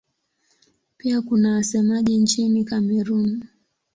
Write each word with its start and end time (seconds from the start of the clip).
Pia 0.97 1.21
kuna 1.21 1.55
wasemaji 1.55 2.17
nchini 2.17 2.63
Kamerun. 2.63 3.45